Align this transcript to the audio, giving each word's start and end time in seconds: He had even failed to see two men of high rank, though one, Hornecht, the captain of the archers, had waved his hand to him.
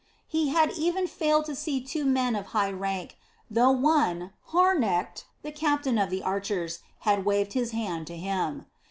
He 0.27 0.49
had 0.49 0.71
even 0.71 1.05
failed 1.05 1.45
to 1.45 1.53
see 1.53 1.79
two 1.79 2.05
men 2.05 2.35
of 2.35 2.47
high 2.57 2.71
rank, 2.71 3.19
though 3.51 3.69
one, 3.69 4.33
Hornecht, 4.51 5.25
the 5.43 5.51
captain 5.51 5.99
of 5.99 6.09
the 6.09 6.23
archers, 6.23 6.79
had 7.01 7.23
waved 7.23 7.53
his 7.53 7.69
hand 7.69 8.07
to 8.07 8.17
him. 8.17 8.65